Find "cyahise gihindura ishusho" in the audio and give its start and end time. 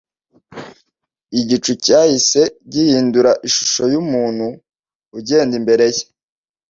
1.85-3.83